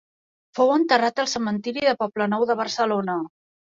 [0.59, 3.25] Fou enterrat al Cementiri del Poblenou de Barcelona.